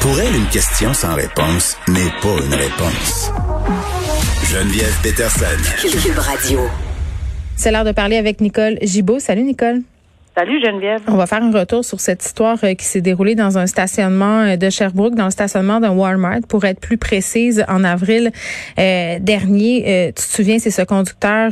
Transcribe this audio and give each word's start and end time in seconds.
Pour 0.00 0.20
elle, 0.20 0.34
une 0.34 0.46
question 0.46 0.94
sans 0.94 1.14
réponse 1.14 1.76
n'est 1.88 2.10
pas 2.22 2.36
une 2.44 2.54
réponse. 2.54 3.30
Geneviève 4.44 4.94
Peterson. 5.02 5.44
Cube 5.80 6.18
Radio. 6.18 6.60
C'est 7.56 7.72
l'heure 7.72 7.84
de 7.84 7.92
parler 7.92 8.16
avec 8.16 8.40
Nicole 8.40 8.78
Gibaud. 8.80 9.18
Salut 9.18 9.42
Nicole. 9.42 9.82
On 11.08 11.16
va 11.16 11.26
faire 11.26 11.42
un 11.42 11.50
retour 11.50 11.84
sur 11.84 11.98
cette 11.98 12.24
histoire 12.24 12.58
euh, 12.62 12.74
qui 12.74 12.84
s'est 12.84 13.00
déroulée 13.00 13.34
dans 13.34 13.58
un 13.58 13.66
stationnement 13.66 14.42
euh, 14.42 14.56
de 14.56 14.70
Sherbrooke, 14.70 15.16
dans 15.16 15.24
le 15.24 15.30
stationnement 15.32 15.80
d'un 15.80 15.90
Walmart, 15.90 16.42
pour 16.48 16.64
être 16.64 16.78
plus 16.78 16.96
précise, 16.96 17.64
en 17.66 17.82
avril 17.82 18.30
euh, 18.78 19.18
dernier. 19.20 20.12
Tu 20.16 20.22
te 20.22 20.32
souviens, 20.32 20.58
c'est 20.60 20.70
ce 20.70 20.82
conducteur 20.82 21.50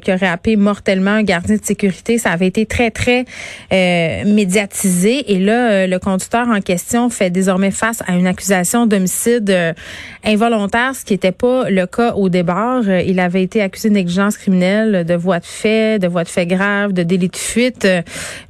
qui 0.00 0.12
aurait 0.12 0.28
happé 0.28 0.56
mortellement 0.56 1.12
un 1.12 1.22
gardien 1.22 1.56
de 1.56 1.64
sécurité. 1.64 2.18
Ça 2.18 2.30
avait 2.30 2.46
été 2.46 2.66
très, 2.66 2.90
très 2.90 3.24
médiatisé. 3.70 5.32
Et 5.32 5.38
là, 5.38 5.86
le 5.86 5.98
conducteur 5.98 6.48
en 6.48 6.60
question 6.60 7.08
fait 7.10 7.30
désormais 7.30 7.70
face 7.70 8.02
à 8.06 8.14
une 8.14 8.26
accusation 8.26 8.86
d'homicide 8.86 9.74
involontaire, 10.24 10.94
ce 10.94 11.04
qui 11.04 11.14
n'était 11.14 11.32
pas 11.32 11.70
le 11.70 11.86
cas 11.86 12.14
au 12.14 12.28
départ. 12.28 12.88
il 12.88 13.20
avait 13.20 13.42
été 13.42 13.62
accusé 13.62 13.90
de 13.90 14.30
criminelle, 14.36 15.04
de 15.04 15.14
voie 15.14 15.40
de 15.40 15.46
fait, 15.46 15.98
de 15.98 16.08
voie 16.08 16.24
de 16.24 16.28
fait 16.28 16.46
grave, 16.46 16.92
de 16.92 17.02
délit 17.02 17.28
de 17.28 17.36
fuite. 17.36 17.86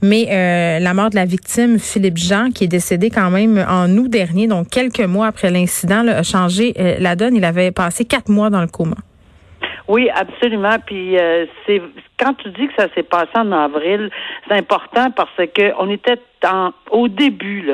Mais 0.02 0.26
euh, 0.30 0.78
la 0.78 0.94
mort 0.94 1.10
de 1.10 1.16
la 1.16 1.24
victime, 1.24 1.78
Philippe 1.78 2.16
Jean, 2.16 2.50
qui 2.50 2.64
est 2.64 2.68
décédé 2.68 3.10
quand 3.10 3.30
même 3.30 3.64
en 3.68 3.88
août 3.96 4.08
dernier, 4.08 4.46
donc 4.46 4.68
quelques 4.68 5.00
mois 5.00 5.26
après 5.26 5.50
l'incident, 5.50 6.06
a 6.06 6.22
changé 6.22 6.74
euh, 6.78 6.96
la 6.98 7.16
donne. 7.16 7.36
Il 7.36 7.44
avait 7.44 7.72
passé 7.72 8.04
quatre 8.04 8.28
mois 8.28 8.50
dans 8.50 8.60
le 8.60 8.68
coma. 8.68 8.96
Oui, 9.88 10.10
absolument. 10.14 10.76
Puis 10.84 11.18
euh, 11.18 11.46
c'est 11.66 11.80
quand 12.18 12.34
tu 12.34 12.50
dis 12.50 12.68
que 12.68 12.74
ça 12.76 12.88
s'est 12.94 13.02
passé 13.02 13.30
en 13.36 13.52
avril, 13.52 14.10
c'est 14.46 14.54
important 14.54 15.10
parce 15.10 15.30
que 15.36 15.72
on 15.78 15.90
était 15.90 16.18
au 16.90 17.08
début 17.08 17.68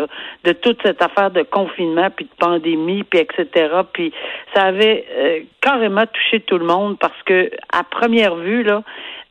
de 0.44 0.52
toute 0.52 0.80
cette 0.82 1.02
affaire 1.02 1.30
de 1.30 1.42
confinement 1.42 2.08
puis 2.10 2.24
de 2.24 2.30
pandémie 2.38 3.02
puis 3.04 3.20
etc. 3.20 3.68
Puis 3.92 4.12
ça 4.54 4.62
avait 4.62 5.46
carrément 5.60 6.04
touché 6.06 6.40
tout 6.40 6.56
le 6.56 6.64
monde 6.64 6.98
parce 6.98 7.20
que 7.26 7.50
à 7.72 7.84
première 7.84 8.36
vue 8.36 8.62
là, 8.62 8.82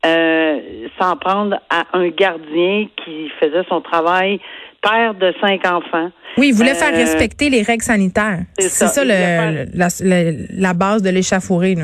euh, 0.04 0.58
s'en 1.00 1.16
prendre 1.16 1.56
à 1.70 1.84
un 1.92 2.08
gardien 2.08 2.86
qui 3.04 3.30
faisait 3.40 3.64
son 3.68 3.80
travail, 3.80 4.40
père 4.82 5.14
de 5.14 5.32
cinq 5.40 5.66
enfants. 5.66 6.10
Oui, 6.36 6.48
il 6.48 6.54
voulait 6.54 6.74
faire 6.74 6.92
euh, 6.92 6.98
respecter 6.98 7.48
les 7.48 7.62
règles 7.62 7.82
sanitaires. 7.82 8.40
C'est 8.58 8.68
ça, 8.68 9.04
la, 9.04 10.74
base 10.74 11.02
de 11.02 11.10
l'échafourée. 11.10 11.76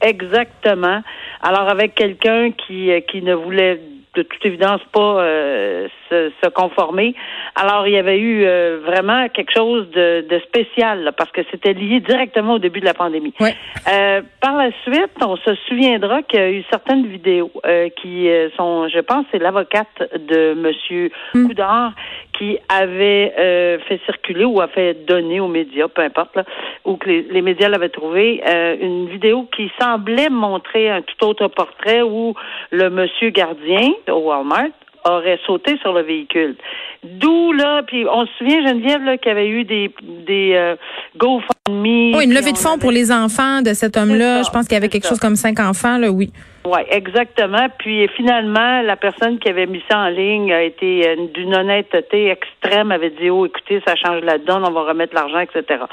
Exactement. 0.00 1.02
Alors 1.42 1.68
avec 1.68 1.94
quelqu'un 1.94 2.50
qui, 2.52 2.90
euh, 2.90 3.00
qui 3.00 3.22
ne 3.22 3.34
voulait 3.34 3.80
de 4.18 4.22
toute 4.24 4.44
évidence 4.44 4.80
pas 4.92 5.22
euh, 5.22 5.88
se, 6.10 6.48
conformer. 6.48 7.14
Alors, 7.54 7.86
il 7.86 7.92
y 7.92 7.98
avait 7.98 8.18
eu 8.18 8.44
euh, 8.44 8.80
vraiment 8.84 9.28
quelque 9.28 9.52
chose 9.54 9.88
de, 9.90 10.40
spécial 10.46 11.12
parce 11.16 11.30
que 11.30 11.42
c'était 11.50 11.72
lié 11.72 12.00
directement 12.00 12.54
au 12.54 12.58
début 12.58 12.80
de 12.80 12.86
la 12.86 12.94
pandémie. 12.94 13.34
Euh, 13.40 14.22
par 14.40 14.56
la 14.56 14.70
suite, 14.82 15.12
on 15.20 15.36
se 15.36 15.54
souviendra 15.68 16.22
qu'il 16.22 16.40
y 16.40 16.42
a 16.42 16.50
eu 16.50 16.64
certaines 16.70 17.06
vidéos 17.06 17.52
qui 18.00 18.28
sont, 18.56 18.88
je 18.88 19.00
pense, 19.00 19.26
c'est 19.30 19.38
l'avocate 19.38 19.86
de 20.28 20.54
Monsieur 20.54 21.10
hmm. 21.34 21.46
Coudard 21.46 21.92
qui 22.36 22.58
avait 22.68 23.78
fait 23.88 24.00
circuler 24.06 24.44
ou 24.44 24.60
a 24.60 24.68
fait 24.68 25.06
donner 25.06 25.40
aux 25.40 25.48
médias, 25.48 25.88
peu 25.88 26.02
importe, 26.02 26.36
là, 26.36 26.44
ou 26.84 26.96
que 26.96 27.08
les, 27.08 27.22
les 27.22 27.42
médias 27.42 27.68
l'avaient 27.68 27.88
trouvé, 27.88 28.40
une 28.80 29.08
vidéo 29.08 29.48
qui 29.54 29.70
semblait 29.80 30.30
montrer 30.30 30.88
un 30.88 31.02
tout 31.02 31.26
autre 31.26 31.48
portrait 31.48 32.02
où 32.02 32.34
le 32.70 32.90
monsieur 32.90 33.30
gardien 33.30 33.90
au 34.10 34.20
Walmart 34.20 34.70
aurait 35.04 35.38
sauté 35.46 35.78
sur 35.78 35.92
le 35.92 36.02
véhicule. 36.02 36.56
D'où 37.04 37.52
là, 37.52 37.82
puis 37.86 38.04
on 38.10 38.26
se 38.26 38.32
souvient 38.38 38.66
Geneviève 38.66 39.02
là 39.02 39.16
qu'il 39.16 39.28
y 39.28 39.32
avait 39.32 39.48
eu 39.48 39.64
des 39.64 39.90
des 40.26 40.52
euh, 40.54 40.76
GoFundMe. 41.16 42.16
Oui, 42.16 42.24
une 42.24 42.34
levée 42.34 42.52
de 42.52 42.58
fonds 42.58 42.78
pour 42.78 42.90
les 42.90 43.12
enfants 43.12 43.62
de 43.62 43.72
cet 43.72 43.96
homme-là. 43.96 44.42
Je 44.42 44.50
pense 44.50 44.66
qu'il 44.66 44.74
y 44.74 44.76
avait 44.76 44.88
quelque 44.88 45.06
chose 45.06 45.20
comme 45.20 45.36
cinq 45.36 45.60
enfants 45.60 45.98
là, 45.98 46.10
oui. 46.10 46.30
Oui, 46.70 46.80
exactement. 46.90 47.66
Puis 47.78 48.06
finalement, 48.08 48.82
la 48.82 48.96
personne 48.96 49.38
qui 49.38 49.48
avait 49.48 49.64
mis 49.64 49.82
ça 49.90 50.00
en 50.00 50.08
ligne 50.08 50.52
a 50.52 50.62
été 50.62 51.08
euh, 51.08 51.16
d'une 51.32 51.54
honnêteté 51.54 52.28
extrême, 52.28 52.92
avait 52.92 53.08
dit 53.08 53.30
Oh, 53.30 53.46
écoutez, 53.46 53.80
ça 53.86 53.94
change 53.96 54.20
la 54.20 54.36
donne, 54.36 54.62
on 54.66 54.70
va 54.72 54.82
remettre 54.82 55.14
l'argent, 55.14 55.38
etc. 55.38 55.84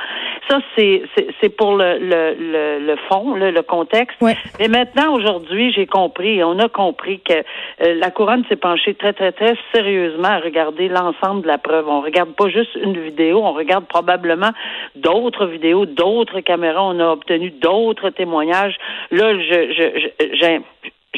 Ça, 0.49 0.59
c'est 0.75 1.03
c'est 1.39 1.55
pour 1.55 1.77
le, 1.77 1.97
le, 1.97 2.79
le, 2.85 2.95
fond, 3.07 3.35
le, 3.35 3.51
le 3.51 3.61
contexte. 3.61 4.17
Mais 4.21 4.67
maintenant, 4.67 5.13
aujourd'hui, 5.13 5.71
j'ai 5.71 5.85
compris, 5.87 6.43
on 6.43 6.59
a 6.59 6.67
compris 6.67 7.21
que 7.21 7.33
euh, 7.33 7.95
la 7.95 8.11
couronne 8.11 8.43
s'est 8.49 8.57
penchée 8.57 8.95
très, 8.95 9.13
très, 9.13 9.31
très 9.31 9.55
sérieusement 9.73 10.27
à 10.27 10.39
regarder 10.39 10.89
l'ensemble 10.89 11.43
de 11.43 11.47
la 11.47 11.57
preuve. 11.57 11.87
On 11.87 12.01
regarde 12.01 12.35
pas 12.35 12.49
juste 12.49 12.75
une 12.75 12.99
vidéo, 12.99 13.41
on 13.41 13.53
regarde 13.53 13.85
probablement 13.85 14.51
d'autres 14.97 15.45
vidéos, 15.45 15.85
d'autres 15.85 16.41
caméras. 16.41 16.83
On 16.83 16.99
a 16.99 17.07
obtenu 17.07 17.51
d'autres 17.51 18.09
témoignages. 18.09 18.75
Là, 19.11 19.33
je, 19.39 19.71
je, 19.71 20.25
j'ai 20.33 20.64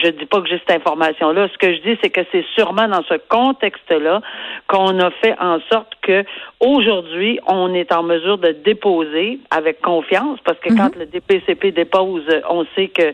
je 0.04 0.10
dis 0.10 0.26
pas 0.26 0.42
que 0.42 0.48
j'ai 0.48 0.60
cette 0.60 0.78
information-là. 0.82 1.48
Ce 1.52 1.58
que 1.58 1.74
je 1.74 1.82
dis, 1.82 1.98
c'est 2.02 2.10
que 2.10 2.22
c'est 2.32 2.46
sûrement 2.56 2.88
dans 2.88 3.04
ce 3.04 3.16
contexte-là 3.30 4.22
qu'on 4.68 5.00
a 5.00 5.12
fait 5.12 5.36
en 5.40 5.60
sorte 5.72 5.94
que 6.02 6.24
aujourd'hui, 6.60 7.40
on 7.48 7.74
est 7.74 7.92
en 7.92 8.04
mesure 8.04 8.38
de 8.38 8.52
déposer 8.52 9.40
avec 9.50 9.82
confiance, 9.82 10.40
parce 10.44 10.60
que 10.60 10.70
quand 10.70 10.96
mhm. 10.96 11.00
le 11.00 11.06
DPCP 11.08 11.72
dépose, 11.72 12.26
on 12.50 12.66
sait 12.76 12.90
que 12.90 13.14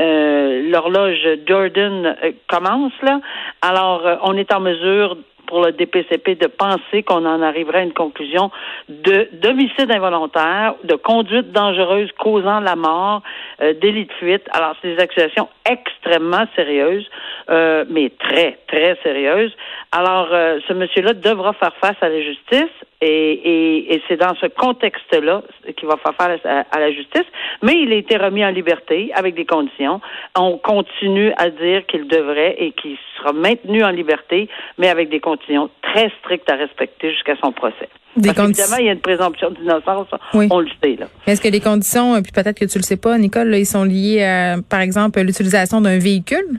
euh, 0.00 0.70
l'horloge 0.70 1.26
Jordan 1.46 2.16
euh, 2.22 2.32
commence 2.48 2.92
là. 3.02 3.20
Alors, 3.62 4.06
euh, 4.06 4.16
on 4.22 4.36
est 4.36 4.52
en 4.52 4.60
mesure 4.60 5.16
pour 5.48 5.64
le 5.64 5.72
DPCP 5.72 6.36
de 6.36 6.46
penser 6.46 7.02
qu'on 7.02 7.26
en 7.26 7.42
arriverait 7.42 7.80
à 7.80 7.82
une 7.82 7.92
conclusion 7.92 8.50
de 8.88 9.28
d'homicide 9.32 9.90
involontaire, 9.90 10.74
de 10.84 10.94
conduite 10.94 11.50
dangereuse 11.52 12.10
causant 12.18 12.60
la 12.60 12.76
mort, 12.76 13.22
euh, 13.60 13.74
délit 13.80 14.04
de 14.04 14.12
fuite. 14.12 14.44
Alors, 14.52 14.74
c'est 14.80 14.94
des 14.94 15.02
accusations 15.02 15.48
extrêmement 15.68 16.44
sérieuses, 16.54 17.08
euh, 17.50 17.84
mais 17.88 18.10
très, 18.10 18.58
très 18.68 18.96
sérieuses. 19.02 19.54
Alors, 19.90 20.28
euh, 20.32 20.58
ce 20.68 20.72
monsieur-là 20.74 21.14
devra 21.14 21.54
faire 21.54 21.74
face 21.80 21.96
à 22.00 22.08
la 22.08 22.20
justice 22.20 22.70
et, 23.00 23.94
et, 23.94 24.02
c'est 24.08 24.16
dans 24.16 24.34
ce 24.40 24.46
contexte-là 24.46 25.42
qu'il 25.76 25.86
va 25.86 25.96
faire 25.98 26.14
face 26.14 26.40
à, 26.44 26.80
la 26.80 26.90
justice. 26.90 27.26
Mais 27.62 27.74
il 27.74 27.92
a 27.92 27.96
été 27.96 28.16
remis 28.16 28.44
en 28.44 28.50
liberté 28.50 29.10
avec 29.14 29.36
des 29.36 29.44
conditions. 29.46 30.00
On 30.36 30.58
continue 30.58 31.32
à 31.36 31.50
dire 31.50 31.86
qu'il 31.86 32.08
devrait 32.08 32.56
et 32.58 32.72
qu'il 32.72 32.96
sera 33.16 33.32
maintenu 33.32 33.84
en 33.84 33.90
liberté, 33.90 34.48
mais 34.78 34.88
avec 34.88 35.10
des 35.10 35.20
conditions 35.20 35.70
très 35.82 36.10
strictes 36.20 36.50
à 36.50 36.56
respecter 36.56 37.12
jusqu'à 37.12 37.36
son 37.36 37.52
procès. 37.52 37.88
Des 38.16 38.32
Parce 38.32 38.48
évidemment, 38.48 38.76
il 38.80 38.86
y 38.86 38.88
a 38.88 38.92
une 38.92 39.00
présomption 39.00 39.50
d'innocence, 39.50 40.08
on 40.32 40.60
le 40.60 40.68
sait. 40.82 40.98
Est-ce 41.26 41.40
que 41.40 41.48
les 41.48 41.60
conditions, 41.60 42.20
puis 42.20 42.32
peut-être 42.32 42.58
que 42.58 42.64
tu 42.64 42.78
le 42.78 42.82
sais 42.82 42.96
pas, 42.96 43.16
Nicole, 43.16 43.54
ils 43.54 43.66
sont 43.66 43.84
liées 43.84 44.24
à, 44.24 44.56
par 44.68 44.80
exemple, 44.80 45.20
l'utilisation 45.20 45.80
d'un 45.80 45.98
véhicule? 45.98 46.58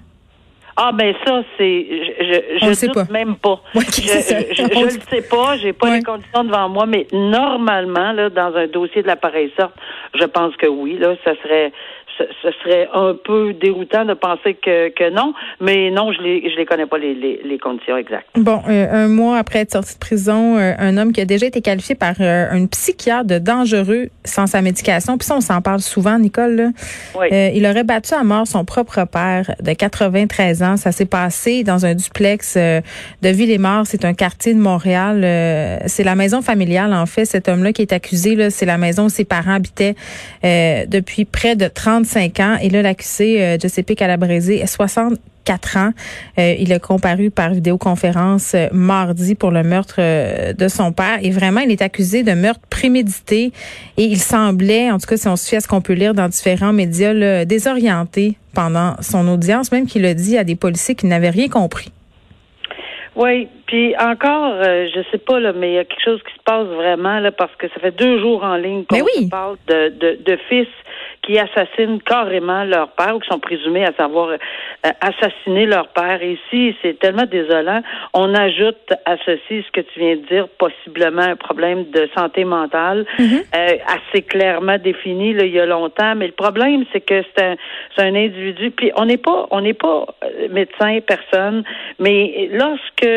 Ah 0.81 0.91
ben 0.93 1.13
ça 1.25 1.41
c'est 1.57 1.85
je 2.19 2.35
je, 2.57 2.73
je 2.73 2.87
doute 2.87 3.09
même 3.09 3.35
pas. 3.35 3.61
je, 3.75 3.79
je, 3.81 4.55
je, 4.55 4.83
le 4.85 4.89
sais 4.91 5.21
pas, 5.29 5.57
j'ai 5.57 5.73
pas 5.73 5.93
les 5.93 6.01
conditions 6.01 6.45
devant 6.45 6.69
moi, 6.69 6.85
mais 6.85 7.05
normalement 7.11 8.13
là 8.13 8.29
dans 8.29 8.55
un 8.55 8.67
dossier 8.67 9.01
de 9.01 9.07
l'appareil 9.07 9.51
sorte, 9.59 9.73
je 10.13 10.23
pense 10.23 10.55
que 10.55 10.67
oui 10.67 10.97
là, 10.97 11.15
ça 11.25 11.33
serait 11.43 11.73
ce 12.41 12.51
serait 12.63 12.87
un 12.93 13.15
peu 13.23 13.53
déroutant 13.53 14.05
de 14.05 14.13
penser 14.13 14.55
que, 14.55 14.89
que 14.89 15.09
non, 15.09 15.33
mais 15.59 15.91
non, 15.91 16.11
je 16.11 16.21
les 16.21 16.49
je 16.49 16.55
les 16.55 16.65
connais 16.65 16.85
pas 16.85 16.97
les, 16.97 17.13
les, 17.13 17.41
les 17.43 17.57
conditions 17.57 17.97
exactes. 17.97 18.27
Bon, 18.35 18.61
euh, 18.69 18.87
un 18.91 19.07
mois 19.07 19.37
après 19.37 19.59
être 19.59 19.71
sorti 19.71 19.93
de 19.93 19.99
prison, 19.99 20.57
euh, 20.57 20.73
un 20.77 20.97
homme 20.97 21.11
qui 21.11 21.21
a 21.21 21.25
déjà 21.25 21.45
été 21.45 21.61
qualifié 21.61 21.95
par 21.95 22.15
euh, 22.19 22.47
un 22.51 22.65
psychiatre 22.67 23.25
de 23.25 23.39
dangereux 23.39 24.09
sans 24.23 24.47
sa 24.47 24.61
médication, 24.61 25.17
puis 25.17 25.25
ça 25.25 25.35
on 25.35 25.41
s'en 25.41 25.61
parle 25.61 25.79
souvent, 25.79 26.17
Nicole. 26.19 26.55
Là. 26.55 26.69
Oui. 27.15 27.27
il 27.31 27.65
aurait 27.65 27.83
battu 27.83 28.13
à 28.13 28.23
mort 28.23 28.47
son 28.47 28.65
propre 28.65 29.05
père 29.05 29.53
de 29.61 29.73
93 29.73 30.63
ans. 30.63 30.77
Ça 30.77 30.91
s'est 30.91 31.05
passé 31.05 31.63
dans 31.63 31.85
un 31.85 31.95
duplex 31.95 32.57
de 32.57 33.29
Ville-et-Mort. 33.29 33.85
C'est 33.85 34.05
un 34.05 34.13
quartier 34.13 34.53
de 34.53 34.59
Montréal. 34.59 35.21
c'est 35.87 36.03
la 36.03 36.15
maison 36.15 36.41
familiale 36.41 36.93
en 36.93 37.05
fait. 37.05 37.25
Cet 37.25 37.47
homme-là 37.49 37.73
qui 37.73 37.81
est 37.81 37.93
accusé, 37.93 38.35
là, 38.35 38.49
c'est 38.49 38.65
la 38.65 38.77
maison 38.77 39.05
où 39.05 39.09
ses 39.09 39.25
parents 39.25 39.53
habitaient 39.53 39.95
depuis 40.43 41.25
près 41.25 41.55
de 41.55 41.67
30 41.67 42.05
5 42.09 42.39
ans. 42.39 42.57
Et 42.61 42.69
là, 42.69 42.81
l'accusé, 42.81 43.43
euh, 43.43 43.57
Giuseppe 43.57 43.95
Calabrese, 43.95 44.51
64 44.65 45.19
quatre 45.45 45.77
ans. 45.77 45.93
il 46.37 46.71
a 46.73 46.77
comparu 46.77 47.31
par 47.31 47.49
vidéoconférence 47.51 48.55
mardi 48.71 49.33
pour 49.33 49.49
le 49.49 49.63
meurtre 49.63 49.99
de 50.53 50.67
son 50.67 50.91
père. 50.91 51.17
Et 51.23 51.31
vraiment, 51.31 51.61
il 51.61 51.71
est 51.71 51.81
accusé 51.81 52.21
de 52.21 52.33
meurtre 52.33 52.61
prémédité. 52.69 53.51
Et 53.97 54.03
il 54.03 54.19
semblait, 54.19 54.91
en 54.91 54.99
tout 54.99 55.07
cas, 55.07 55.17
si 55.17 55.27
on 55.27 55.35
se 55.35 55.49
fie 55.49 55.55
à 55.55 55.61
ce 55.61 55.67
qu'on 55.67 55.81
peut 55.81 55.93
lire 55.93 56.13
dans 56.13 56.27
différents 56.27 56.73
médias, 56.73 57.45
désorienté 57.45 58.37
pendant 58.53 58.93
son 59.01 59.27
audience, 59.27 59.71
même 59.71 59.87
qu'il 59.87 60.05
a 60.05 60.13
dit 60.13 60.37
à 60.37 60.43
des 60.43 60.55
policiers 60.55 60.93
qu'il 60.93 61.09
n'avait 61.09 61.31
rien 61.31 61.47
compris. 61.47 61.91
Oui, 63.19 63.49
puis 63.65 63.93
encore, 63.97 64.53
euh, 64.53 64.87
je 64.95 65.01
sais 65.11 65.17
pas 65.17 65.41
là, 65.41 65.51
mais 65.51 65.71
il 65.71 65.75
y 65.75 65.77
a 65.77 65.83
quelque 65.83 66.03
chose 66.05 66.21
qui 66.23 66.33
se 66.33 66.43
passe 66.45 66.67
vraiment 66.67 67.19
là 67.19 67.33
parce 67.33 67.53
que 67.57 67.67
ça 67.67 67.79
fait 67.81 67.91
deux 67.91 68.17
jours 68.19 68.43
en 68.43 68.55
ligne 68.55 68.85
qu'on 68.85 69.27
parle 69.29 69.57
de, 69.67 69.89
de, 69.89 70.19
de 70.23 70.37
fils 70.47 70.67
qui 71.21 71.37
assassinent 71.37 72.01
carrément 72.01 72.63
leur 72.63 72.89
père 72.91 73.15
ou 73.15 73.19
qui 73.19 73.27
sont 73.27 73.39
présumés 73.39 73.85
à 73.85 73.93
savoir 73.93 74.29
euh, 74.29 74.37
assassiner 75.01 75.65
leur 75.65 75.89
père. 75.89 76.21
Et 76.21 76.33
ici, 76.33 76.75
c'est 76.81 76.97
tellement 76.99 77.25
désolant. 77.25 77.81
On 78.13 78.33
ajoute 78.33 78.93
à 79.05 79.17
ceci 79.25 79.63
ce 79.63 79.71
que 79.71 79.81
tu 79.81 79.99
viens 79.99 80.15
de 80.15 80.25
dire, 80.27 80.47
possiblement 80.57 81.21
un 81.21 81.35
problème 81.35 81.85
de 81.91 82.09
santé 82.17 82.45
mentale, 82.45 83.05
mm-hmm. 83.17 83.43
euh, 83.55 83.77
assez 83.87 84.21
clairement 84.23 84.77
défini 84.77 85.33
là, 85.33 85.45
il 85.45 85.53
y 85.53 85.59
a 85.59 85.65
longtemps. 85.65 86.15
Mais 86.15 86.27
le 86.27 86.33
problème, 86.33 86.85
c'est 86.91 87.01
que 87.01 87.21
c'est 87.35 87.43
un, 87.43 87.55
c'est 87.95 88.03
un 88.03 88.15
individu. 88.15 88.71
Puis 88.71 88.91
on 88.95 89.05
n'est 89.05 89.17
pas, 89.17 89.47
on 89.51 89.61
n'est 89.61 89.73
pas 89.73 90.05
euh, 90.23 90.47
médecin, 90.49 90.99
personne. 91.05 91.63
Mais 91.99 92.49
lorsque 92.51 93.07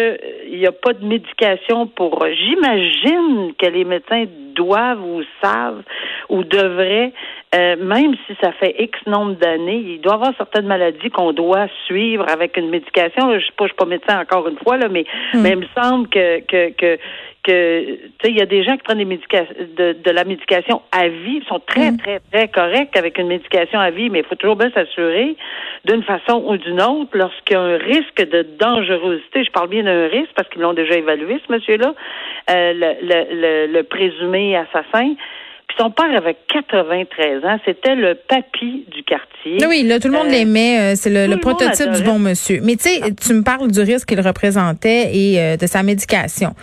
il 0.50 0.58
n'y 0.58 0.66
a 0.66 0.72
pas 0.72 0.93
de 0.93 1.04
médication 1.04 1.87
pour, 1.87 2.26
j'imagine 2.26 3.52
que 3.58 3.66
les 3.66 3.84
médecins 3.84 4.25
doivent 4.54 5.02
ou 5.04 5.22
savent 5.43 5.82
ou 6.28 6.44
devraient 6.44 7.12
euh, 7.54 7.76
même 7.76 8.14
si 8.26 8.34
ça 8.40 8.52
fait 8.52 8.75
X 8.78 8.99
nombre 9.06 9.34
d'années, 9.34 9.82
il 9.87 10.00
doit 10.00 10.12
y 10.12 10.14
avoir 10.14 10.32
certaines 10.38 10.66
maladies 10.66 11.10
qu'on 11.10 11.32
doit 11.32 11.66
suivre 11.87 12.25
avec 12.31 12.56
une 12.56 12.70
médication. 12.70 13.31
Je 13.31 13.37
ne 13.37 13.40
suis, 13.40 13.52
suis, 13.52 13.75
pas 13.76 13.84
médecin 13.84 14.20
encore 14.20 14.49
une 14.49 14.58
fois, 14.58 14.78
là, 14.78 14.88
mais, 14.88 15.04
hmm. 15.34 15.40
mais 15.43 15.50
il 15.50 15.58
me 15.58 15.66
semble 15.76 16.08
que, 16.08 16.40
que, 16.40 16.70
que 16.70 16.99
que 17.44 17.96
tu 17.96 18.10
sais 18.22 18.31
il 18.31 18.38
y 18.38 18.40
a 18.40 18.46
des 18.46 18.62
gens 18.62 18.76
qui 18.76 18.84
prennent 18.84 18.99
des 18.99 19.04
médications 19.04 19.54
de, 19.76 19.94
de, 19.94 20.10
la 20.12 20.22
médication 20.25 20.81
à 20.93 21.08
vie, 21.08 21.40
ils 21.43 21.44
sont 21.49 21.58
très 21.58 21.90
hmm. 21.90 21.96
très 21.96 22.20
très 22.32 22.49
corrects 22.49 22.96
avec 22.96 23.19
une 23.19 23.26
médication 23.26 23.81
à 23.81 23.90
vie, 23.90 24.10
mais 24.10 24.20
il 24.20 24.25
faut 24.25 24.37
toujours 24.37 24.56
bien 24.56 24.70
s'assurer 24.70 25.37
d'une 25.84 26.04
façon 26.04 26.44
ou 26.46 26.56
d'une 26.56 26.81
autre 26.81 27.10
lorsqu'il 27.14 27.54
y 27.54 27.58
a 27.58 27.62
un 27.62 27.78
risque 27.78 28.28
de 28.31 28.46
dangerosité. 28.58 29.44
Je 29.44 29.50
parle 29.50 29.69
bien 29.69 29.82
d'un 29.82 30.06
risque 30.06 30.31
parce 30.37 30.49
qu'ils 30.50 30.62
l'ont 30.62 30.72
déjà 30.72 30.94
évalué 30.94 31.40
ce 31.44 31.52
monsieur-là, 31.52 31.94
euh, 32.50 32.72
le, 32.75 33.66
le, 33.66 33.72
le 33.72 33.82
présumé 33.82 34.56
assassin 34.56 35.14
son 35.78 35.90
père 35.90 36.14
avait 36.16 36.36
93 36.52 37.44
ans. 37.44 37.58
C'était 37.64 37.94
le 37.94 38.14
papy 38.14 38.86
du 38.94 39.02
quartier. 39.02 39.66
Oui, 39.66 39.82
là, 39.82 39.98
tout 39.98 40.08
le 40.08 40.14
monde 40.14 40.26
euh, 40.26 40.30
l'aimait. 40.30 40.92
Euh, 40.92 40.94
c'est 40.96 41.10
le, 41.10 41.36
prototype 41.36 41.90
du 41.90 42.02
bon 42.02 42.19
monsieur. 42.19 42.60
Mais 42.62 42.76
tu 42.76 42.88
sais, 42.88 43.00
tu 43.20 43.34
me 43.34 43.42
parles 43.42 43.70
du 43.70 43.80
risque 43.80 44.08
qu'il 44.08 44.20
représentait 44.20 45.10
et 45.14 45.40
euh, 45.40 45.56
de 45.56 45.66
sa 45.66 45.82
médication. 45.82 46.54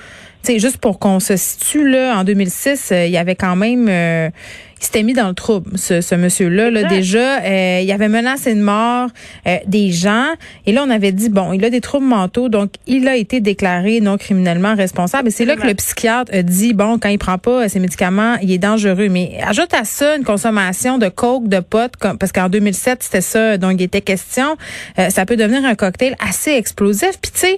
Tu 0.44 0.54
sais, 0.54 0.60
juste 0.60 0.78
pour 0.78 1.00
qu'on 1.00 1.20
se 1.20 1.36
situe, 1.36 1.90
là, 1.90 2.18
en 2.18 2.24
2006, 2.24 2.94
il 3.06 3.12
y 3.12 3.18
avait 3.18 3.36
quand 3.36 3.56
même 3.56 4.32
il 4.80 4.86
s'était 4.86 5.04
mis 5.04 5.14
dans 5.14 5.28
le 5.28 5.34
trouble, 5.34 5.78
ce, 5.78 6.00
ce 6.00 6.16
monsieur-là. 6.16 6.72
Là, 6.72 6.84
déjà, 6.84 7.42
euh, 7.42 7.82
il 7.84 7.92
avait 7.92 8.08
menacé 8.08 8.56
de 8.56 8.62
mort 8.62 9.10
euh, 9.46 9.58
des 9.68 9.92
gens. 9.92 10.28
Et 10.66 10.72
là, 10.72 10.84
on 10.88 10.90
avait 10.90 11.12
dit, 11.12 11.28
bon, 11.30 11.52
il 11.52 11.66
a 11.66 11.70
des 11.70 11.82
troubles 11.82 12.06
mentaux, 12.06 12.48
donc 12.48 12.72
il 12.88 13.08
a 13.10 13.18
été 13.18 13.42
déclaré 13.42 14.00
non 14.00 14.18
criminellement 14.18 14.76
responsable. 14.76 15.28
Et 15.28 15.32
c'est 15.32 15.44
là 15.44 15.58
que 15.58 15.68
le 15.68 15.74
psychiatre 15.74 16.34
a 16.34 16.44
dit, 16.44 16.74
bon, 16.74 16.98
quand 16.98 17.10
il 17.10 17.18
prend 17.18 17.38
pas 17.38 17.68
ses 17.68 17.80
médicaments, 17.80 18.38
il 18.42 18.52
est 18.52 18.58
dangereux. 18.58 19.10
Mais 19.10 19.38
ajoute 19.46 19.74
à 19.74 19.84
ça 19.84 20.16
une 20.16 20.24
consommation 20.24 20.98
de 20.98 21.10
coke, 21.10 21.50
de 21.50 21.60
potes, 21.60 21.98
comme, 21.98 22.18
parce 22.18 22.32
qu'en 22.32 22.48
2007, 22.48 23.04
c'était 23.04 23.22
ça 23.22 23.58
dont 23.58 23.72
il 23.72 23.82
était 23.82 24.02
question. 24.02 24.56
Euh, 24.98 25.10
ça 25.10 25.26
peut 25.26 25.36
devenir 25.36 25.66
un 25.66 25.76
cocktail 25.76 26.16
assez 26.26 26.52
explosif. 26.52 27.20
Puis 27.22 27.32
tu 27.34 27.40
sais, 27.40 27.58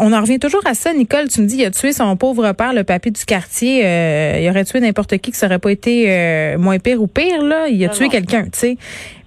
on 0.00 0.12
en 0.12 0.20
revient 0.20 0.40
toujours 0.40 0.66
à 0.66 0.74
ça. 0.74 0.92
Nicole, 0.92 1.28
tu 1.28 1.40
me 1.40 1.46
dis, 1.46 1.58
il 1.58 1.64
a 1.64 1.70
tué 1.70 1.92
son 1.92 2.16
pauvre 2.16 2.52
père, 2.52 2.72
le 2.72 2.82
papy 2.82 3.12
du 3.12 3.24
quartier. 3.24 3.78
il 4.42 4.50
aurait 4.50 4.64
tué 4.64 4.80
n'importe 4.80 5.16
qui 5.18 5.30
qui 5.30 5.38
serait 5.38 5.58
pas 5.58 5.70
été 5.70 6.23
euh, 6.24 6.58
moins 6.58 6.78
pire 6.78 7.00
ou 7.00 7.06
pire, 7.06 7.42
là, 7.42 7.68
il 7.68 7.84
a 7.84 7.88
tué 7.88 8.08
quelqu'un, 8.08 8.44
tu 8.44 8.50
sais. 8.52 8.76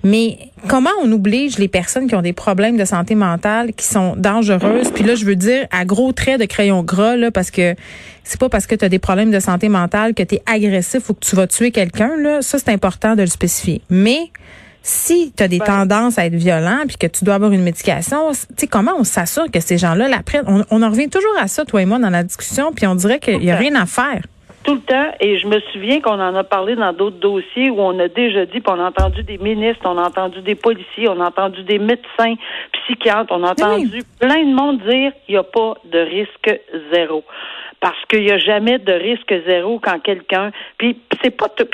Mais 0.04 0.38
comment 0.68 0.92
on 1.04 1.12
oblige 1.12 1.58
les 1.58 1.68
personnes 1.68 2.08
qui 2.08 2.16
ont 2.16 2.22
des 2.22 2.34
problèmes 2.34 2.78
de 2.78 2.86
santé 2.86 3.16
mentale, 3.16 3.74
qui 3.74 3.86
sont 3.86 4.16
dangereuses, 4.16 4.92
puis 4.92 5.04
là, 5.04 5.16
je 5.16 5.26
veux 5.26 5.36
dire 5.36 5.68
à 5.72 5.86
gros 5.86 6.12
traits 6.14 6.40
de 6.40 6.46
crayon 6.46 6.84
gras, 6.84 7.16
là, 7.16 7.32
parce 7.32 7.52
que 7.52 7.76
c'est 8.24 8.40
pas 8.40 8.50
parce 8.50 8.68
que 8.68 8.76
tu 8.76 8.86
as 8.86 8.90
des 8.90 9.00
problèmes 9.00 9.32
de 9.32 9.40
santé 9.40 9.70
mentale 9.70 10.14
que 10.14 10.24
tu 10.24 10.36
es 10.36 10.44
agressif 10.46 11.10
ou 11.10 11.14
que 11.14 11.26
tu 11.26 11.36
vas 11.36 11.48
tuer 11.48 11.72
quelqu'un, 11.72 12.16
là. 12.18 12.42
Ça, 12.42 12.60
c'est 12.60 12.72
important 12.72 13.16
de 13.16 13.22
le 13.22 13.28
spécifier. 13.28 13.82
Mais 13.90 14.32
si 14.88 15.34
tu 15.36 15.44
as 15.44 15.50
des 15.50 15.60
tendances 15.60 16.18
à 16.18 16.26
être 16.26 16.36
violent 16.36 16.84
puis 16.88 16.96
que 16.98 17.08
tu 17.08 17.26
dois 17.26 17.36
avoir 17.36 17.52
une 17.52 17.64
médication, 17.64 18.32
tu 18.32 18.38
sais 18.56 18.68
comment 18.68 18.94
on 18.98 19.04
s'assure 19.04 19.52
que 19.52 19.60
ces 19.60 19.78
gens-là 19.78 20.08
la 20.08 20.24
prennent 20.24 20.46
on, 20.48 20.64
on 20.72 20.82
en 20.82 20.90
revient 20.90 21.10
toujours 21.10 21.36
à 21.38 21.50
ça 21.50 21.66
toi 21.66 21.82
et 21.82 21.86
moi 21.86 22.00
dans 22.00 22.10
la 22.10 22.24
discussion 22.24 22.72
puis 22.74 22.88
on 22.88 22.96
dirait 22.96 23.20
qu'il 23.20 23.44
y 23.44 23.52
a 23.52 23.58
rien 23.58 23.76
à 23.76 23.86
faire 23.86 24.22
tout 24.68 24.76
le 24.76 24.82
temps, 24.82 25.12
et 25.22 25.40
je 25.40 25.48
me 25.48 25.62
souviens 25.72 26.02
qu'on 26.02 26.20
en 26.20 26.36
a 26.36 26.44
parlé 26.44 26.76
dans 26.76 26.92
d'autres 26.92 27.20
dossiers 27.20 27.70
où 27.70 27.80
on 27.80 27.98
a 28.00 28.10
déjà 28.10 28.46
dit, 28.46 28.60
puis 28.60 28.64
on 28.68 28.80
a 28.82 28.90
entendu 28.90 29.24
des 29.24 29.38
ministres, 29.38 29.84
on 29.86 29.98
a 29.98 30.06
entendu 30.06 30.42
des 30.42 30.56
policiers, 30.56 31.08
on 31.08 31.22
a 31.22 31.28
entendu 31.28 31.64
des 31.64 31.80
médecins, 31.80 32.36
psychiatres, 32.74 33.32
on 33.32 33.46
a 33.46 33.52
entendu 33.52 34.04
plein 34.20 34.44
de 34.44 34.54
monde 34.54 34.82
dire 34.82 35.14
il 35.30 35.32
n'y 35.32 35.38
a 35.38 35.44
pas 35.44 35.76
de 35.86 36.00
risque 36.00 36.60
zéro 36.92 37.24
parce 37.80 38.04
qu'il 38.10 38.24
n'y 38.24 38.32
a 38.32 38.38
jamais 38.38 38.80
de 38.80 38.94
risque 38.94 39.34
zéro 39.46 39.80
quand 39.80 40.00
quelqu'un. 40.00 40.52
Puis 40.78 40.98
c'est 41.22 41.32
pas 41.32 41.48
tu 41.50 41.66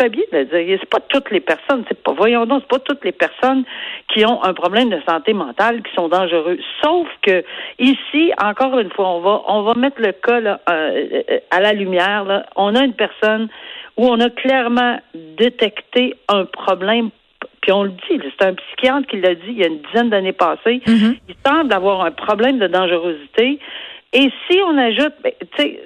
fais 0.00 0.08
bien 0.08 0.24
de 0.32 0.44
dire, 0.44 0.78
c'est 0.80 0.88
pas 0.88 1.00
toutes 1.00 1.30
les 1.30 1.40
personnes, 1.40 1.84
c'est 1.88 2.02
pas 2.02 2.12
voyons 2.12 2.46
donc, 2.46 2.62
c'est 2.62 2.78
pas 2.78 2.84
toutes 2.84 3.04
les 3.04 3.12
personnes 3.12 3.64
qui 4.12 4.24
ont 4.26 4.42
un 4.42 4.54
problème 4.54 4.90
de 4.90 5.00
santé 5.08 5.32
mentale 5.32 5.82
qui 5.82 5.94
sont 5.94 6.08
dangereux. 6.08 6.58
Sauf 6.82 7.06
que 7.22 7.44
ici, 7.78 8.32
encore 8.42 8.78
une 8.78 8.90
fois, 8.90 9.08
on 9.08 9.20
va 9.20 9.42
on 9.46 9.62
va 9.62 9.74
mettre 9.74 10.00
le 10.00 10.12
cas 10.12 10.40
là, 10.40 10.60
euh, 10.68 11.20
à 11.50 11.60
la 11.60 11.72
lumière. 11.72 12.24
Là. 12.24 12.46
On 12.56 12.74
a 12.74 12.84
une 12.84 12.94
personne 12.94 13.48
où 13.96 14.06
on 14.08 14.20
a 14.20 14.30
clairement 14.30 14.98
détecté 15.14 16.16
un 16.28 16.44
problème 16.44 17.10
puis 17.62 17.70
on 17.70 17.84
le 17.84 17.90
dit, 17.90 18.20
c'est 18.38 18.44
un 18.44 18.54
psychiatre 18.54 19.06
qui 19.06 19.20
l'a 19.20 19.34
dit 19.34 19.48
il 19.48 19.58
y 19.58 19.62
a 19.62 19.68
une 19.68 19.80
dizaine 19.82 20.10
d'années 20.10 20.32
passées. 20.32 20.82
Mm-hmm. 20.84 21.18
Il 21.28 21.34
semble 21.46 21.72
avoir 21.72 22.04
un 22.04 22.10
problème 22.10 22.58
de 22.58 22.66
dangerosité. 22.66 23.60
Et 24.14 24.30
si 24.46 24.58
on 24.66 24.76
ajoute, 24.76 25.14
ben, 25.22 25.32
tu 25.56 25.62
sais, 25.62 25.80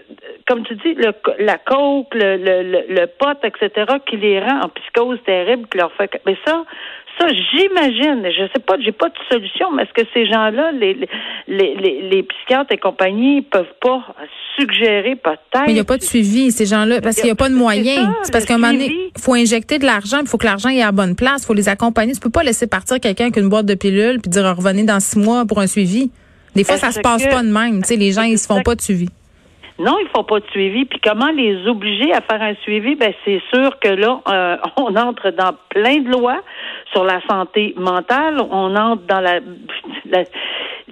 comme 0.49 0.65
tu 0.65 0.75
dis, 0.77 0.95
le, 0.95 1.13
la 1.39 1.59
coke, 1.59 2.13
le, 2.13 2.37
le, 2.37 2.85
le, 2.89 3.07
pote, 3.07 3.39
etc., 3.45 3.87
qui 4.05 4.17
les 4.17 4.41
rend 4.41 4.63
en 4.63 4.69
psychose 4.69 5.19
terrible, 5.25 5.69
qui 5.69 5.79
leur 5.79 5.93
fait. 5.93 6.11
Mais 6.27 6.37
ça, 6.45 6.65
ça, 7.21 7.29
j'imagine, 7.29 8.25
je 8.25 8.49
sais 8.53 8.63
pas, 8.67 8.77
j'ai 8.81 8.93
pas 8.93 9.09
de 9.09 9.15
solution, 9.31 9.71
mais 9.71 9.85
est-ce 9.85 9.93
que 9.93 10.09
ces 10.13 10.27
gens-là, 10.27 10.73
les, 10.73 10.95
les, 10.95 11.75
les, 11.77 12.03
les, 12.03 12.23
psychiatres 12.25 12.73
et 12.73 12.79
compagnie, 12.79 13.43
peuvent 13.43 13.75
pas 13.81 14.03
suggérer 14.59 15.15
peut-être. 15.15 15.63
Mais 15.67 15.73
il 15.73 15.75
n'y 15.75 15.81
a 15.81 15.85
pas 15.85 15.97
de 15.97 16.03
suivi, 16.03 16.51
ces 16.51 16.67
gens-là, 16.67 17.01
parce 17.01 17.17
qu'il 17.17 17.27
n'y 17.27 17.31
a 17.31 17.37
pas 17.37 17.49
de 17.49 17.55
moyens. 17.55 18.09
C'est 18.25 18.33
parce 18.33 18.45
qu'à 18.45 18.55
un 18.55 18.59
moment 18.59 18.73
donné, 18.73 18.91
il 19.17 19.21
faut 19.21 19.35
injecter 19.35 19.79
de 19.79 19.87
l'argent, 19.87 20.19
il 20.21 20.27
faut 20.27 20.37
que 20.37 20.47
l'argent 20.47 20.69
ait 20.69 20.83
à 20.83 20.87
la 20.87 20.93
bonne 20.93 21.15
place, 21.15 21.45
il 21.45 21.47
faut 21.47 21.55
les 21.55 21.69
accompagner. 21.69 22.13
Tu 22.13 22.21
peux 22.21 22.31
pas 22.31 22.43
laisser 22.43 22.67
partir 22.67 22.99
quelqu'un 22.99 23.25
avec 23.25 23.37
une 23.37 23.49
boîte 23.49 23.67
de 23.67 23.75
pilules 23.75 24.21
puis 24.21 24.31
dire 24.31 24.45
revenez 24.57 24.83
dans 24.83 24.99
six 24.99 25.19
mois 25.19 25.47
pour 25.47 25.61
un 25.61 25.69
suivi. 25.69 26.11
Des 26.57 26.65
fois, 26.65 26.77
ça 26.77 26.91
se 26.91 27.01
passe 27.01 27.27
pas 27.27 27.43
de 27.43 27.49
même. 27.49 27.83
Tu 27.83 27.89
sais, 27.89 27.97
les 27.97 28.13
gens, 28.13 28.23
ils 28.23 28.39
se 28.39 28.47
font 28.47 28.63
pas 28.63 28.75
de 28.75 28.81
suivi. 28.81 29.09
Non, 29.79 29.97
ils 30.01 30.09
font 30.09 30.25
pas 30.25 30.41
de 30.41 30.47
suivi. 30.51 30.87
Puis 30.87 30.99
comment 31.05 31.31
les 31.31 31.67
obliger 31.67 32.13
à 32.13 32.23
faire 32.23 32.41
un 32.41 32.55
suivi? 32.63 32.95
Ben 32.95 33.13
c'est 33.25 33.43
sûr 33.53 33.79
que 33.79 33.89
là, 33.89 34.21
euh, 34.29 34.57
on 34.77 34.97
entre 34.97 35.31
dans 35.31 35.53
plein 35.69 35.99
de 35.99 36.09
lois 36.09 36.41
sur 36.93 37.05
la 37.05 37.21
santé 37.29 37.75
mentale. 37.77 38.41
On 38.51 38.75
entre 38.75 39.03
dans 39.07 39.21
la, 39.21 39.41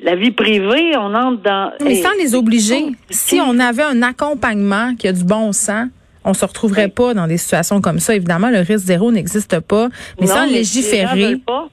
la, 0.03 0.17
vie 0.17 0.33
privée. 0.33 0.97
On 0.99 1.15
entre 1.15 1.43
dans. 1.43 1.73
Mais 1.83 1.95
sans 1.97 2.13
les 2.19 2.35
obliger. 2.35 2.85
Si 3.09 3.41
on 3.41 3.59
avait 3.59 3.85
un 3.85 4.03
accompagnement 4.03 4.95
qui 4.97 5.09
a 5.09 5.13
du 5.13 5.25
bon 5.25 5.53
sens, 5.53 5.89
on 6.25 6.35
se 6.35 6.45
retrouverait 6.45 6.89
pas 6.89 7.15
dans 7.15 7.27
des 7.27 7.39
situations 7.39 7.81
comme 7.81 8.01
ça. 8.01 8.15
Évidemment, 8.15 8.51
le 8.51 8.59
risque 8.59 8.87
zéro 8.87 9.13
n'existe 9.13 9.61
pas. 9.61 9.89
Mais 10.21 10.27
sans 10.27 10.47
légiférer 10.47 11.17
les 11.17 11.23
gens 11.23 11.29
veulent 11.29 11.41
pas 11.41 11.69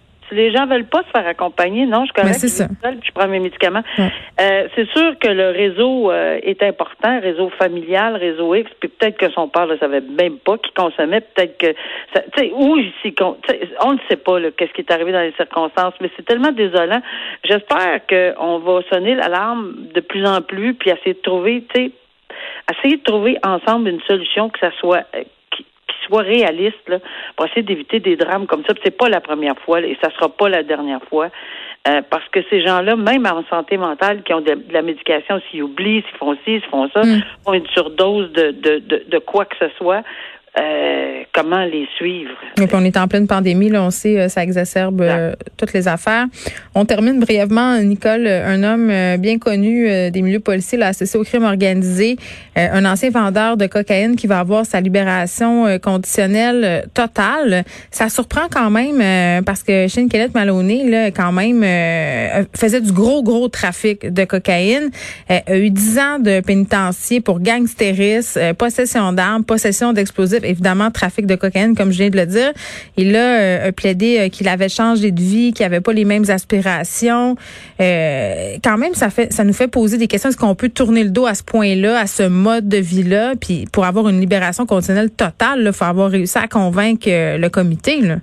se 1.03 1.09
faire 1.11 1.27
accompagner, 1.27 1.85
non, 1.85 2.05
je 2.05 2.13
connais. 2.13 2.33
c'est 2.33 2.47
je 2.83 3.11
prends 3.13 3.27
mes 3.27 3.39
médicaments. 3.39 3.83
Euh, 4.00 4.67
c'est 4.75 4.89
sûr 4.89 5.17
que 5.19 5.27
le 5.27 5.50
réseau 5.50 6.11
euh, 6.11 6.39
est 6.43 6.63
important, 6.63 7.19
réseau 7.19 7.50
familial, 7.50 8.15
réseau 8.15 8.53
X, 8.55 8.69
puis 8.79 8.89
peut-être 8.89 9.17
que 9.17 9.29
son 9.31 9.47
père 9.47 9.67
ne 9.67 9.77
savait 9.77 10.01
même 10.01 10.38
pas 10.38 10.57
qu'il 10.57 10.73
consommait, 10.73 11.21
peut-être 11.21 11.57
que, 11.57 11.67
tu 11.67 12.21
sais, 12.38 12.51
ou 12.53 12.77
ici, 12.77 13.15
on 13.21 13.93
ne 13.93 14.00
sait 14.09 14.17
pas 14.17 14.39
qu'est-ce 14.57 14.73
qui 14.73 14.81
est 14.81 14.91
arrivé 14.91 15.11
dans 15.11 15.21
les 15.21 15.33
circonstances, 15.33 15.93
mais 16.01 16.09
c'est 16.15 16.25
tellement 16.25 16.51
désolant. 16.51 17.01
J'espère 17.43 18.01
qu'on 18.07 18.59
va 18.59 18.81
sonner 18.89 19.15
l'alarme 19.15 19.73
de 19.93 20.01
plus 20.01 20.25
en 20.25 20.41
plus, 20.41 20.73
puis 20.73 20.89
essayer 20.89 21.13
de 21.13 21.21
trouver, 21.21 21.63
tu 21.73 21.85
sais, 21.85 21.91
essayer 22.71 22.97
de 22.97 23.03
trouver 23.03 23.38
ensemble 23.43 23.89
une 23.89 24.01
solution 24.01 24.50
que 24.50 24.59
ça 24.59 24.71
soit 24.79 25.05
euh, 25.91 26.05
soit 26.07 26.21
réaliste 26.21 26.88
là, 26.88 27.00
pour 27.36 27.45
essayer 27.45 27.63
d'éviter 27.63 28.00
des 28.00 28.15
drames 28.15 28.48
comme 28.48 28.63
ça. 28.65 28.74
C'est 28.83 28.98
pas 28.98 29.10
la 29.10 29.21
première 29.21 29.57
fois 29.60 29.81
et 29.81 29.98
ça 30.01 30.10
sera 30.12 30.29
pas 30.29 30.50
la 30.50 30.63
dernière 30.63 31.03
fois. 31.10 31.29
Euh, 31.88 32.01
parce 32.10 32.27
que 32.29 32.39
ces 32.50 32.62
gens-là, 32.62 32.95
même 32.95 33.25
en 33.25 33.43
santé 33.50 33.77
mentale, 33.77 34.21
qui 34.21 34.33
ont 34.33 34.41
de, 34.41 34.55
la 34.69 34.83
médication, 34.83 35.41
s'ils 35.50 35.63
oublient, 35.63 36.03
s'ils 36.07 36.17
font 36.17 36.36
ci, 36.36 36.60
s'ils 36.60 36.62
font 36.69 36.88
ça, 36.93 37.01
mm. 37.01 37.21
ont 37.48 37.53
une 37.53 37.67
surdose 37.67 38.31
de, 38.33 38.51
de, 38.51 38.77
de, 38.79 39.03
de 39.07 39.17
quoi 39.17 39.45
que 39.45 39.55
ce 39.60 39.67
soit, 39.77 40.03
euh, 40.60 41.24
comment 41.34 41.63
les 41.63 41.88
suivre? 41.96 42.31
Et 42.62 42.67
puis 42.67 42.75
on 42.75 42.84
est 42.84 42.98
en 42.98 43.08
pleine 43.08 43.25
pandémie, 43.25 43.70
là, 43.70 43.84
on 43.84 43.89
sait, 43.89 44.20
euh, 44.20 44.27
ça 44.27 44.43
exacerbe 44.43 45.00
euh, 45.00 45.34
toutes 45.55 45.72
les 45.72 45.88
affaires. 45.88 46.25
On 46.75 46.84
termine 46.84 47.22
brièvement, 47.22 47.77
Nicole, 47.77 48.27
un 48.27 48.62
homme 48.63 48.91
bien 49.17 49.38
connu 49.39 49.88
des 50.12 50.22
milieux 50.22 50.39
policiers, 50.39 50.77
là, 50.77 50.88
associé 50.88 51.20
au 51.20 51.24
crime 51.24 51.43
organisé, 51.43 52.17
un 52.55 52.86
ancien 52.86 53.10
vendeur 53.10 53.58
de 53.58 53.65
cocaïne 53.67 54.15
qui 54.15 54.27
va 54.27 54.39
avoir 54.39 54.65
sa 54.65 54.79
libération 54.79 55.77
conditionnelle 55.79 56.86
totale. 56.93 57.63
Ça 57.91 58.08
surprend 58.08 58.48
quand 58.50 58.70
même 58.70 59.43
parce 59.43 59.63
que 59.63 59.88
Shane 59.88 60.08
Kellett 60.08 60.34
Maloney, 60.34 60.89
là, 60.89 61.12
quand 61.12 61.34
même, 61.34 61.62
faisait 62.55 62.81
du 62.81 62.93
gros, 62.93 63.22
gros 63.22 63.50
trafic 63.50 64.13
de 64.13 64.24
cocaïne, 64.24 64.91
a 65.27 65.58
eu 65.58 65.70
dix 65.70 66.00
ans 66.00 66.20
de 66.20 66.39
pénitencier 66.39 67.20
pour 67.20 67.41
gangstérisme, 67.41 68.53
possession 68.53 69.12
d'armes, 69.12 69.43
possession 69.43 69.91
d'explosifs 69.91 70.40
évidemment, 70.43 70.91
trafic 70.91 71.25
de 71.25 71.36
cocaïne, 71.36 71.75
comme 71.75 71.91
je 71.91 71.98
viens 71.98 72.10
de 72.10 72.17
le 72.17 72.25
dire. 72.25 72.51
Il 72.98 73.15
a, 73.15 73.39
euh, 73.39 73.71
plaidé 73.71 74.19
euh, 74.19 74.29
qu'il 74.29 74.48
avait 74.48 74.69
changé 74.69 75.12
de 75.12 75.21
vie, 75.21 75.53
qu'il 75.53 75.65
avait 75.65 75.81
pas 75.81 75.93
les 75.93 76.05
mêmes 76.05 76.25
aspirations. 76.29 77.36
Euh, 77.79 78.57
quand 78.63 78.77
même, 78.77 78.93
ça 78.93 79.10
fait, 79.10 79.31
ça 79.31 79.43
nous 79.43 79.53
fait 79.53 79.67
poser 79.67 79.98
des 79.98 80.07
questions. 80.07 80.29
Est-ce 80.29 80.38
qu'on 80.38 80.55
peut 80.55 80.69
tourner 80.69 81.03
le 81.03 81.10
dos 81.10 81.25
à 81.25 81.36
ce 81.36 81.43
point-là, 81.43 82.00
à 82.00 82.07
ce 82.07 82.24
mode 82.24 82.67
de 82.67 82.77
vie-là, 82.77 83.33
puis 83.39 83.67
pour 83.71 83.86
avoir 83.86 84.10
une 84.10 84.19
libération 84.19 84.65
conditionnelle 84.65 85.10
totale, 85.10 85.63
il 85.65 85.74
faut 85.74 85.86
avoir 85.86 86.10
réussi 86.10 86.38
à 86.38 86.48
convaincre 86.48 87.07
le 87.07 87.48
comité. 87.50 88.01
Là. 88.01 88.17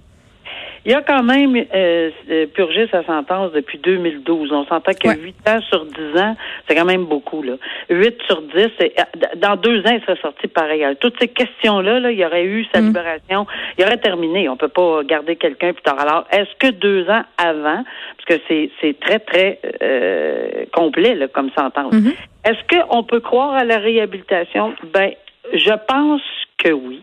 Il 0.84 0.94
a 0.94 1.02
quand 1.02 1.22
même 1.22 1.56
euh, 1.56 2.10
euh, 2.30 2.46
purgé 2.46 2.88
sa 2.90 3.04
sentence 3.04 3.52
depuis 3.52 3.78
2012. 3.78 4.52
On 4.52 4.64
s'entend 4.66 4.92
que 4.92 5.08
8 5.08 5.36
ans 5.48 5.60
sur 5.68 5.84
10 5.84 6.20
ans, 6.20 6.36
c'est 6.66 6.74
quand 6.74 6.84
même 6.84 7.04
beaucoup. 7.04 7.42
Là. 7.42 7.54
8 7.90 8.16
sur 8.26 8.42
10, 8.42 8.56
euh, 8.56 8.88
dans 9.36 9.56
deux 9.56 9.80
ans, 9.80 9.92
il 9.92 10.00
serait 10.02 10.20
sorti 10.20 10.46
pareil. 10.48 10.84
Toutes 11.00 11.18
ces 11.20 11.28
questions-là, 11.28 12.00
là, 12.00 12.10
il 12.10 12.18
y 12.18 12.24
aurait 12.24 12.44
eu 12.44 12.66
sa 12.72 12.80
mm. 12.80 12.86
libération, 12.86 13.46
il 13.76 13.84
aurait 13.84 13.98
terminé. 13.98 14.48
On 14.48 14.56
peut 14.56 14.68
pas 14.68 15.02
garder 15.04 15.36
quelqu'un 15.36 15.72
plus 15.72 15.82
tard. 15.82 15.98
Alors, 15.98 16.24
est-ce 16.30 16.54
que 16.58 16.72
deux 16.72 17.08
ans 17.10 17.22
avant, 17.36 17.84
parce 18.16 18.38
que 18.38 18.44
c'est, 18.48 18.70
c'est 18.80 18.98
très, 18.98 19.18
très 19.18 19.60
euh, 19.82 20.64
complet 20.72 21.14
là, 21.14 21.28
comme 21.28 21.50
sentence, 21.56 21.92
mm-hmm. 21.92 22.14
est-ce 22.44 22.78
qu'on 22.78 23.02
peut 23.02 23.20
croire 23.20 23.54
à 23.54 23.64
la 23.64 23.78
réhabilitation? 23.78 24.74
Ben, 24.92 25.12
je 25.52 25.72
pense 25.86 26.22
que 26.58 26.72
oui. 26.72 27.02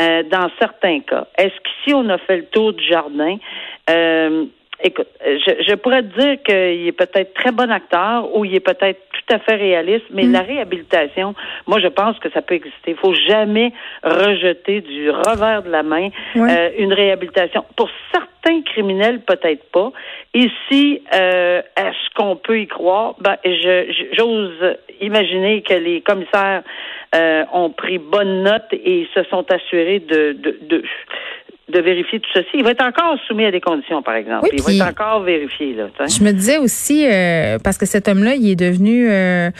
Euh, 0.00 0.22
dans 0.30 0.48
certains 0.60 1.00
cas. 1.00 1.26
Est-ce 1.36 1.54
qu'ici, 1.60 1.92
on 1.92 2.08
a 2.08 2.18
fait 2.18 2.36
le 2.36 2.44
tour 2.44 2.72
du 2.72 2.86
jardin? 2.86 3.36
Euh, 3.90 4.44
écoute, 4.82 5.08
je, 5.24 5.64
je, 5.66 5.74
pourrais 5.74 6.02
te 6.02 6.20
dire 6.20 6.42
qu'il 6.44 6.86
est 6.86 6.92
peut-être 6.92 7.34
très 7.34 7.50
bon 7.50 7.68
acteur 7.68 8.32
ou 8.36 8.44
il 8.44 8.54
est 8.54 8.60
peut-être 8.60 9.00
tout 9.10 9.34
à 9.34 9.40
fait 9.40 9.56
réaliste, 9.56 10.06
mais 10.12 10.24
mm. 10.24 10.32
la 10.32 10.42
réhabilitation, 10.42 11.34
moi, 11.66 11.80
je 11.80 11.88
pense 11.88 12.16
que 12.20 12.30
ça 12.30 12.42
peut 12.42 12.54
exister. 12.54 12.92
Il 12.92 12.96
faut 12.96 13.14
jamais 13.14 13.72
rejeter 14.04 14.82
du 14.82 15.10
revers 15.10 15.62
de 15.64 15.70
la 15.70 15.82
main 15.82 16.10
euh, 16.36 16.70
une 16.78 16.92
réhabilitation. 16.92 17.64
Pour 17.76 17.90
certains 18.12 18.62
criminels, 18.62 19.20
peut-être 19.20 19.68
pas. 19.72 19.90
Ici, 20.34 21.02
euh, 21.12 21.60
est-ce 21.76 22.14
qu'on 22.14 22.36
peut 22.36 22.60
y 22.60 22.66
croire? 22.66 23.16
Ben, 23.20 23.36
j'ose 24.16 24.76
imaginer 25.00 25.62
que 25.62 25.74
les 25.74 26.00
commissaires 26.00 26.62
euh, 27.14 27.44
ont 27.52 27.70
pris 27.70 27.98
bonne 27.98 28.42
note 28.42 28.66
et 28.72 29.06
se 29.14 29.22
sont 29.24 29.50
assurés 29.50 30.00
de, 30.00 30.32
de, 30.32 30.58
de 30.62 30.82
de 31.72 31.80
vérifier 31.80 32.20
tout 32.20 32.30
ceci. 32.32 32.48
Il 32.54 32.64
va 32.64 32.70
être 32.70 32.84
encore 32.84 33.18
soumis 33.26 33.44
à 33.44 33.50
des 33.50 33.60
conditions, 33.60 34.02
par 34.02 34.14
exemple. 34.14 34.48
il 34.52 34.62
va 34.62 34.72
être 34.72 35.00
encore 35.00 35.22
vérifié. 35.22 35.74
Là, 35.74 35.88
je 36.06 36.22
me 36.24 36.32
disais 36.32 36.58
aussi, 36.58 37.06
euh, 37.06 37.58
parce 37.62 37.76
que 37.76 37.84
cet 37.84 38.08
homme-là, 38.08 38.34
il 38.36 38.48
est 38.50 38.56
devenu, 38.56 39.08
euh, 39.10 39.50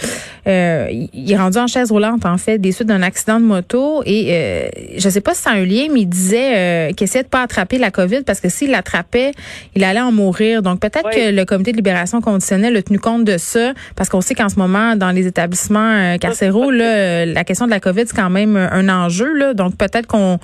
euh, 0.47 0.87
il 0.91 1.31
est 1.31 1.37
rendu 1.37 1.59
en 1.59 1.67
chaise 1.67 1.91
roulante, 1.91 2.25
en 2.25 2.39
fait, 2.39 2.59
des 2.59 2.73
suites 2.73 2.89
d'un 2.89 3.03
accident 3.03 3.39
de 3.39 3.45
moto. 3.45 4.03
Et 4.07 4.29
euh, 4.31 4.69
je 4.97 5.09
sais 5.09 5.21
pas 5.21 5.35
si 5.35 5.43
c'est 5.43 5.51
un 5.51 5.65
lien, 5.65 5.89
mais 5.93 6.01
il 6.01 6.07
disait 6.07 6.57
euh, 6.57 6.93
qu'il 6.93 7.05
essayait 7.05 7.25
de 7.25 7.29
pas 7.29 7.43
attraper 7.43 7.77
la 7.77 7.91
COVID 7.91 8.23
parce 8.23 8.41
que 8.41 8.49
s'il 8.49 8.71
l'attrapait, 8.71 9.33
il 9.75 9.85
allait 9.85 10.01
en 10.01 10.13
mourir. 10.13 10.63
Donc 10.63 10.81
peut-être 10.81 11.11
que 11.11 11.31
le 11.31 11.45
comité 11.45 11.73
de 11.73 11.77
libération 11.77 12.21
conditionnelle 12.23 12.77
a 12.77 12.83
tenu 12.83 12.99
compte 12.99 13.25
de 13.25 13.37
ça, 13.37 13.73
parce 13.97 14.09
qu'on 14.09 14.23
sait 14.23 14.35
qu'en 14.35 14.49
ce 14.49 14.59
moment, 14.59 14.97
dans 14.97 15.11
les 15.11 15.27
établissements 15.27 16.17
carcéraux, 16.19 16.71
là, 16.71 17.27
la 17.27 17.45
question 17.45 17.67
de 17.67 17.71
la 17.71 17.81
COVID, 17.81 18.05
c'est 18.07 18.17
quand 18.17 18.31
même 18.31 18.57
un 18.57 18.89
enjeu. 18.89 19.33
Là, 19.35 19.53
donc 19.53 19.77
peut-être 19.77 20.07
qu'on 20.07 20.39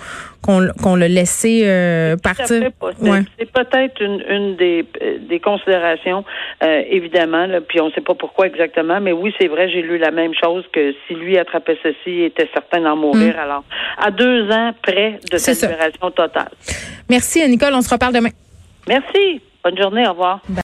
qu'on 0.83 0.97
l'a 0.97 1.09
laissé 1.61 1.69
euh, 1.69 2.17
partir. 2.17 2.47
C'est 3.39 3.53
peut-être 3.53 4.01
une, 4.01 4.23
une 4.29 4.57
des, 4.57 4.87
des 5.21 5.41
considérations, 5.41 6.25
euh, 6.63 6.83
évidemment, 6.89 7.47
là, 7.47 7.61
puis 7.61 7.81
on 7.81 7.89
ne 7.89 7.93
sait 7.93 8.01
pas 8.01 8.15
pourquoi 8.15 8.47
exactement, 8.47 9.01
mais 9.01 9.13
oui, 9.13 9.35
c'est 9.39 9.49
vrai, 9.49 9.69
j'ai 9.69 9.83
lu 9.83 9.99
la 9.99 10.11
même 10.11 10.33
chose 10.35 10.65
que 10.73 10.95
si 11.07 11.15
lui 11.15 11.39
attrapait 11.39 11.79
ceci, 11.83 11.97
il 12.07 12.25
était 12.25 12.49
certain 12.53 12.81
d'en 12.81 12.97
mourir. 12.97 13.35
Mm. 13.35 13.39
Alors, 13.39 13.65
à 13.99 14.11
deux 14.11 14.51
ans 14.51 14.73
près 14.83 15.19
de 15.31 15.39
sa 15.39 15.53
libération 15.53 16.11
totale. 16.11 16.51
Merci, 17.09 17.47
Nicole. 17.49 17.75
On 17.75 17.83
se 17.83 17.93
reparle 17.93 18.15
demain. 18.15 18.31
Merci. 18.89 19.41
Bonne 19.63 19.79
journée. 19.79 20.07
Au 20.07 20.11
revoir. 20.11 20.41